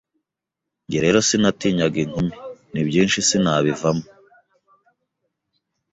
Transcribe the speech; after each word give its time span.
Jye 0.89 0.99
rero 1.05 1.19
sinatinyaga 1.27 1.97
inkumi. 2.05 2.35
Ni 2.71 2.81
byinshi 2.87 3.19
sinabivamo, 3.27 4.05